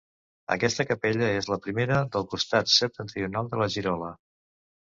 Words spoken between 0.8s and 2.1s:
capella és la primera